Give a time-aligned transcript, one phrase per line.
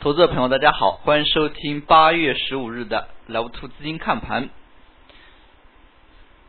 [0.00, 4.48] 投资者朋友，大家好，欢迎收听八月十五日的莱芜兔资金看盘。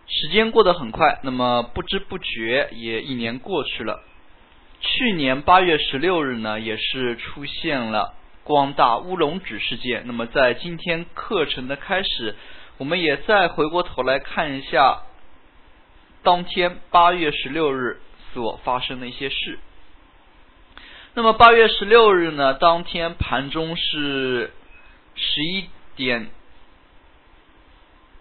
[0.07, 4.05] 时间过得很快，那么不知不觉也一年过去了。
[4.79, 8.13] 去年八月十六日呢，也是出现了
[8.45, 10.03] 光大乌龙指事件。
[10.05, 12.37] 那么在今天课程的开始，
[12.77, 15.01] 我们也再回过头来看一下
[16.23, 17.99] 当天八月十六日
[18.33, 19.59] 所发生的一些事。
[21.13, 24.53] 那么八月十六日呢，当天盘中是
[25.13, 26.29] 十一点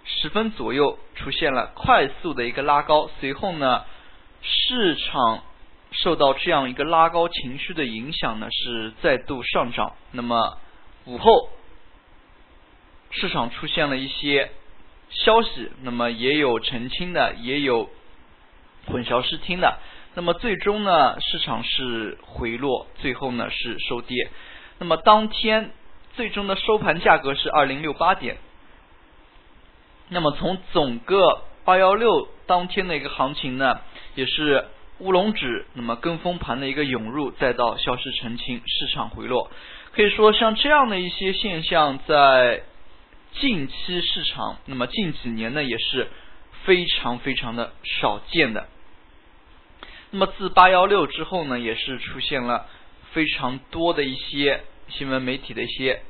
[0.04, 3.84] 十分左右出现了快速的一个拉高，随后呢，
[4.42, 5.44] 市场
[5.92, 9.94] 受到这样一个拉高情绪的影响呢，是再度上涨。
[10.10, 10.58] 那么
[11.04, 11.50] 午后
[13.12, 14.50] 市场出现了一些
[15.10, 17.88] 消息，那么也有澄清的，也有
[18.86, 19.78] 混淆视听的。
[20.14, 24.28] 那么最终呢，市场是回落，最后呢是收跌。
[24.78, 25.70] 那么当天
[26.14, 28.38] 最终的收盘价格是二零六八点。
[30.08, 33.80] 那么从整个八幺六当天的一个行情呢，
[34.16, 34.66] 也是
[34.98, 39.50] 乌龙指，那么跟风盘的一个涌入，再到消失澄清，市场回落。
[39.92, 42.62] 可以说，像这样的一些现象，在
[43.34, 46.08] 近期市场，那么近几年呢，也是
[46.64, 48.66] 非常非常的少见的。
[50.12, 52.66] 那么自八幺六之后呢，也是出现了
[53.12, 56.02] 非常多的一些新闻媒体的一些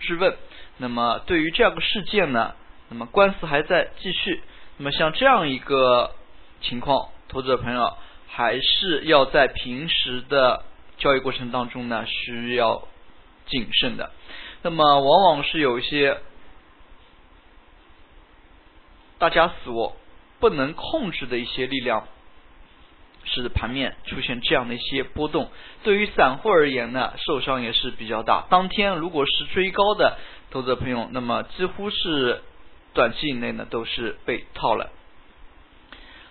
[0.00, 0.36] 质问。
[0.78, 2.56] 那么对于这样的事件呢，
[2.88, 4.42] 那么官司还在继续。
[4.78, 6.16] 那么像这样一个
[6.60, 10.64] 情况，投资者朋友还是要在平时的
[10.98, 12.88] 交易过程当中呢，需要
[13.46, 14.10] 谨慎的。
[14.62, 16.18] 那么往往是有一些
[19.18, 19.96] 大家所
[20.40, 22.08] 不能控制的一些力量。
[23.42, 25.50] 使盘面出现这样的一些波动，
[25.82, 28.46] 对于散户而言呢，受伤也是比较大。
[28.48, 30.16] 当天如果是追高的
[30.50, 32.42] 投资者朋友，那么几乎是
[32.94, 34.90] 短期以内呢都是被套了。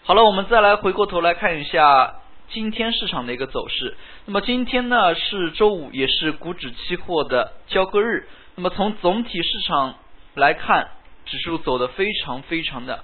[0.04, 2.16] 好了，我们再来回过头来看一下
[2.50, 3.96] 今天市场的一个走势。
[4.26, 8.28] 那么今天呢是周五，也是股指期货的交割日。
[8.56, 9.96] 那么从总体市场
[10.36, 10.90] 来看，
[11.26, 13.04] 指数走的非常非常的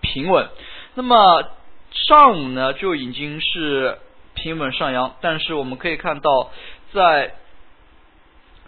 [0.00, 0.48] 平稳。
[0.94, 1.44] 那么
[1.94, 3.98] 上午呢就已经是
[4.34, 6.50] 平稳上扬，但是我们可以看到，
[6.92, 7.34] 在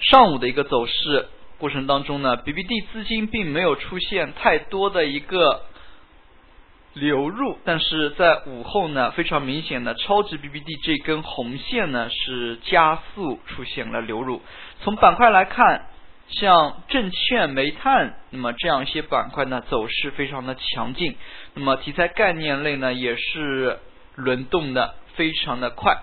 [0.01, 1.29] 上午的一个走势
[1.59, 5.63] 过程当中呢，BBD 资金并没有出现太多的一个
[6.95, 14.41] 流入，但是在午后呢，非常明显的超级 BBD 这根红线呢是加速出现了流入。
[14.83, 15.87] 从板块来看。
[16.29, 21.15] 像证券、煤炭，那么这样一些板块呢，走势非常的强劲。
[21.55, 23.79] 那么题材概念类呢，也是
[24.17, 26.03] 轮动的非常的快。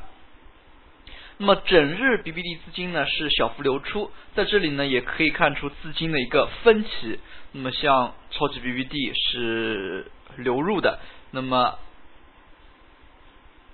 [1.38, 7.20] 那么整日 BBD 资金呢是小幅流出，在这里呢也可以看出资金的一个分歧。
[7.52, 11.00] 那么像超级 BBD 是流入的，
[11.32, 11.78] 那么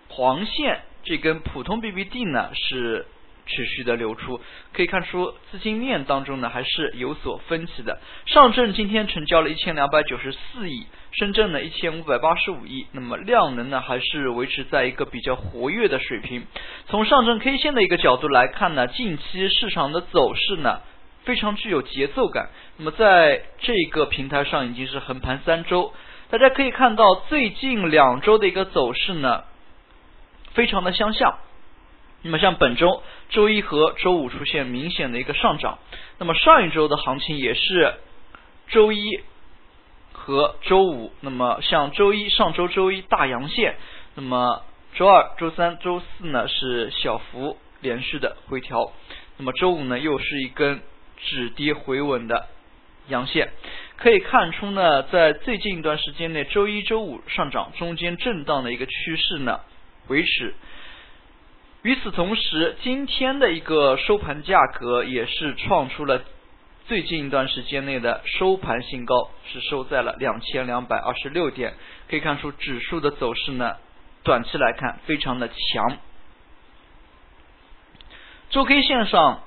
[0.08, 3.06] 黄线这根普通 BBD 呢是。
[3.50, 4.40] 持续的流出，
[4.74, 8.00] 可以看出资金面当中呢还是有所分歧的。
[8.28, 16.46] 上证今天成交了一千两百九十四亿，深圳呢一千五百八十五亿，那么量能呢还是维持在一个比较活跃的水平。
[16.88, 20.82] 从上证 K 线的一个角度来看呢，近期市场的走势呢
[21.24, 22.50] 非常具有节奏感。
[22.78, 25.92] 那么在这个平台上已经是横盘三周，
[26.30, 29.44] 大家可以看到最近两周的一个走势呢
[30.54, 31.40] 非常的相像。
[32.22, 35.80] 那么像本周周一和周五出现明显的一个上涨，
[36.18, 37.94] 那么上一周的行情也是
[38.68, 39.22] 周一
[40.12, 43.78] 和周五，那么像周一上周周一大阳线，
[44.16, 44.64] 那么
[44.96, 48.92] 周二、周三、周四呢是小幅连续的回调，
[49.38, 50.82] 那么周五呢又是一根
[51.18, 52.48] 止跌回稳的
[53.08, 53.50] 阳线，
[53.96, 59.62] 可以看出呢在最近一段时间内，周一周五上涨，中间震荡的一个趋势呢
[60.10, 60.54] 维持。
[61.82, 66.22] 与此同时，今天的一个收盘价格也是创出了
[66.88, 71.76] 最近一段时间内的收盘新高，是收在了两千两百二十六点。
[72.10, 73.78] 可以看出指数的走势呢，
[74.24, 75.98] 短期来看非常的强。
[78.50, 79.44] 周 K 线上，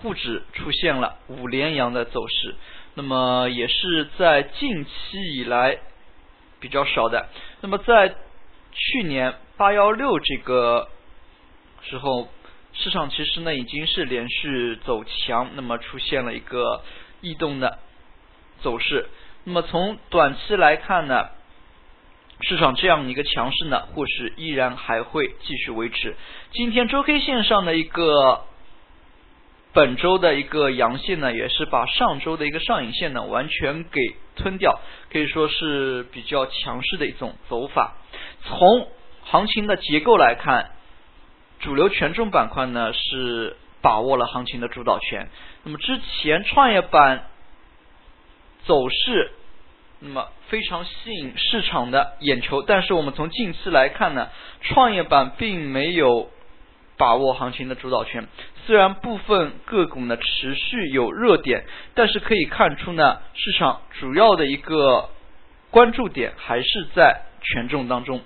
[0.00, 2.54] 沪指出现了五连阳的走势，
[2.94, 4.90] 那么也是在近期
[5.36, 5.78] 以来
[6.58, 7.28] 比较少的。
[7.60, 8.14] 那么在
[8.72, 9.34] 去年。
[9.58, 10.90] 八幺六这个
[11.80, 12.28] 时候，
[12.74, 16.82] 市场其实呢已经是连续走强，那么出现了一个
[17.22, 17.78] 异动的
[18.60, 19.08] 走势。
[19.44, 21.30] 那么从短期来看呢，
[22.42, 26.14] 市场这样一个强势呢，或许依然还会继续维持。
[26.52, 28.44] 今天周 K 线上的一个
[29.72, 34.02] 本周的一个阳线呢，也是把上周的一个上影线呢完全给
[34.36, 34.78] 吞掉，
[35.10, 37.94] 可以说是比较强势的一种走法。
[38.42, 38.88] 从
[39.26, 40.70] 行情的结构来看，
[41.60, 45.28] 主流权重板块呢是把握了行情的主导权。
[45.62, 47.24] 那么之前创业板
[48.64, 49.32] 走势，
[50.00, 54.28] 那么非常吸引市场的眼球，但是我们从近期来看呢，
[54.62, 56.30] 创业板并没有。
[56.98, 58.26] 把握行情的主导权，
[58.64, 65.10] 虽然部分个股呢持续有热点，但是可以看出呢，市场主要的一个
[65.70, 68.22] 关注点还是在权重当中。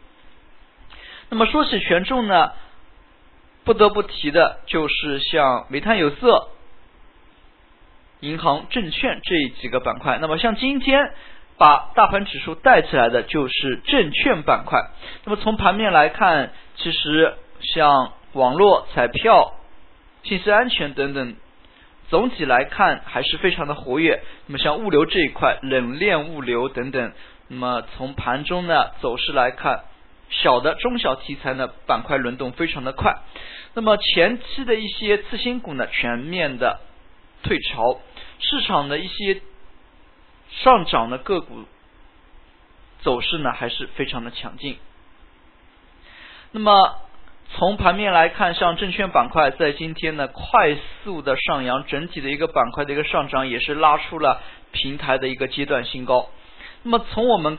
[1.31, 2.53] 那么说起权重呢，
[3.65, 6.49] 不得不提的就是像煤炭、有色、
[8.19, 10.19] 银行、证券这几个板块。
[10.21, 11.13] 那么像今天
[11.57, 14.91] 把大盘指数带起来的就是证券板块。
[15.25, 19.55] 那么从盘面来看，其实像网络、彩票、
[20.25, 21.37] 信息安全等等，
[22.09, 24.23] 总体来看还是非常的活跃。
[24.47, 27.13] 那么像物流这一块，冷链物流等等，
[27.47, 29.85] 那么从盘中的走势来看，
[30.31, 33.19] 小的中小题材呢板块轮动非常的快。
[33.75, 36.81] 那么前期的一些次新股呢全面的
[37.43, 38.01] 退潮，
[38.39, 39.43] 市场的一些
[40.51, 41.65] 上涨的个股
[43.03, 44.79] 走势呢还是非常的强劲。
[46.53, 46.97] 那么。
[47.53, 54.41] 从盘面来看，像证券板块在今天呢快速的上扬，整体的一个板块的一个上涨也是拉出了
[54.71, 56.29] 平台的一个阶段新高。
[56.85, 57.59] 那么从我们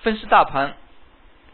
[0.00, 0.76] 分析大盘、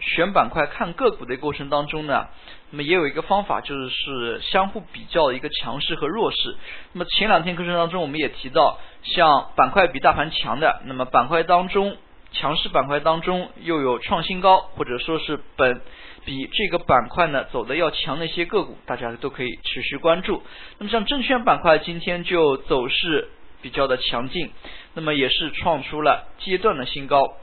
[0.01, 2.29] 选板块、看个股的过程当中呢，
[2.71, 6.57] 那么也有一个方法，就是相互比较的一个强势和弱势。
[6.93, 11.97] 那么前两天课程当中我们也提到，像板块比大盘强的，那么板块当中
[12.33, 15.81] 强势板块当中又有创新高，或者说是本。
[16.25, 20.43] 比这个板块呢走的要强的一些个股，大家都可以持续关注。
[20.77, 23.31] 那么像证券板块今天就走势
[23.63, 24.53] 比较的强劲，
[24.93, 27.37] 那么也是创出了阶段的新高。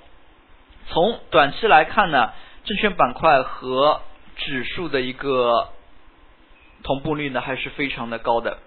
[0.87, 2.31] 从短期来看呢，
[2.65, 4.01] 证券板块和
[4.35, 5.69] 指数的一个
[6.83, 8.57] 同步率呢还是非常的高的。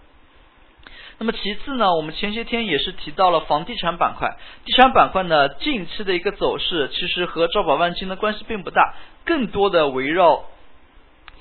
[1.18, 10.44] 那么其次呢，我们前些天也是提到了房地产板块，地产板块呢近期的一个走势，其实和招宝万金的关系并不大，更多的围绕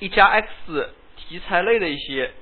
[0.00, 2.32] 一加 X 题材类的一些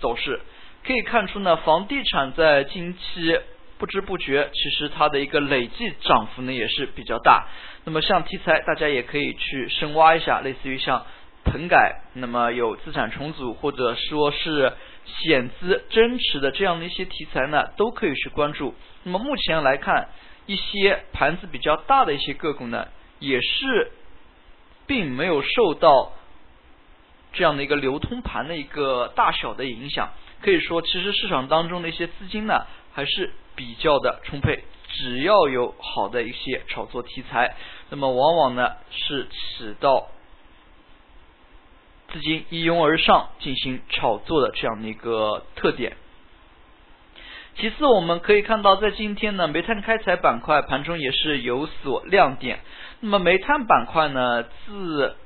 [0.00, 0.40] 走势。
[0.84, 3.40] 可以看出呢，房地产在近期
[3.78, 7.46] 不知不觉，其实它的一个累计涨幅呢也是比较大。
[7.84, 11.04] 那么像题材，大家也可以去深挖一下，类似于像
[11.44, 14.72] 棚改，那么有资产重组或者说是。
[15.08, 18.74] 险资增持的这样的一些题材呢，都可以去关注。
[19.04, 20.08] 那么目前来看，
[20.46, 22.88] 一些盘子比较大的一些个股呢，
[23.20, 23.92] 也是
[24.88, 26.12] 并没有受到
[27.32, 30.10] 这样的一个流通盘的一个大小的影响。
[30.42, 34.62] 可以说，其实市场当中的一些资金呢，还是比较的充沛。
[34.88, 37.56] 只要有好的一些炒作题材，
[37.90, 40.08] 那么往往呢是起到。
[42.12, 45.96] 资金一拥而上进行炒作的这样的一个特点。
[47.56, 52.60] 其次，我们可以看到，在今天呢，煤炭开采板块盘中也是有所亮点。
[53.00, 55.16] 那么，煤炭板块呢，自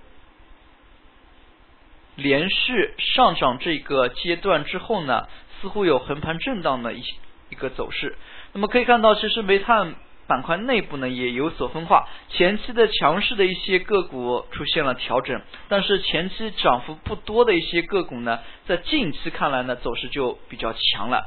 [2.16, 5.28] 连续上涨这个阶段之后呢，
[5.60, 7.14] 似乎有横盘震荡的一些
[7.50, 8.16] 一个走势。
[8.52, 9.94] 那么，可以看到，其实煤炭。
[10.26, 21.26] 板块内部呢也有所分化，前期的强势的一些个股出现了调整，但是前期涨幅不多的一些个股呢，在近期看来呢走势就比较强了。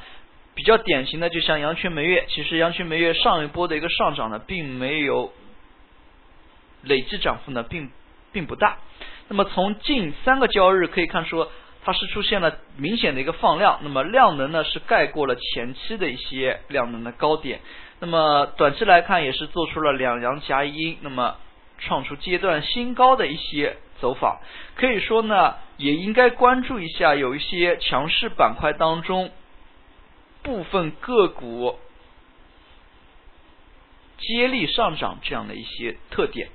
[0.56, 5.34] 比较典型的就像阳泉煤业，其实阳泉煤业上一波的一个上涨呢，并没有
[6.84, 7.92] 累计涨幅呢，并
[8.32, 8.78] 并不大。
[9.28, 11.46] 那么从近三个交易日可以看出，
[11.84, 17.60] 它是出现了明显的一个放量，那么量能呢是盖过了前期的一些量能的高点。
[18.00, 21.36] 那么短期来看，也是做出了两阳夹阴，那么
[21.80, 24.42] 创出阶段新高的一些走法。
[24.76, 29.32] 可以说呢，也应该关注一下有一些强势板块当中
[30.42, 31.80] 部分个股
[34.18, 36.50] 接力上涨这样的一些特点。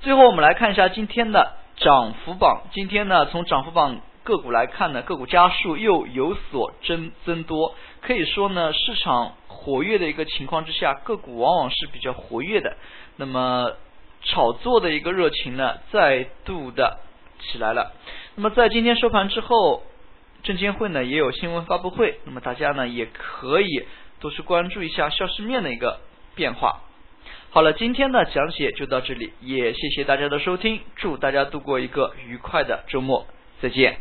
[0.00, 2.62] 最后，我们来看一下今天的涨幅榜。
[2.72, 7.74] 今天呢，从涨幅榜个股来看呢，个股家数又有所增增多。
[8.00, 9.34] 可以说呢，市场。
[9.64, 12.76] 活跃的一个情况之下，个股往往是比较活跃的。
[13.14, 13.70] 那么
[14.24, 16.98] 炒作的一个热情呢，再度的
[17.38, 17.92] 起来了。
[18.34, 19.84] 那么在今天收盘之后，
[20.42, 23.86] 证监会呢也有新闻发布会，那么大家呢也可以
[24.18, 26.00] 多去关注一下消息面的一个
[26.34, 26.80] 变化。
[27.54, 33.26] 好了，今天的讲解就到这里，也谢谢大家的收听，祝大家度过一个愉快的周末，
[33.60, 33.98] 再见。